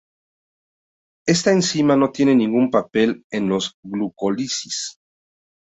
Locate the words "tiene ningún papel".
2.11-3.23